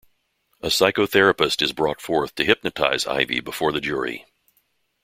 [0.61, 4.25] A psychotherapist is brought forth to hypnotize Ivy before the jury.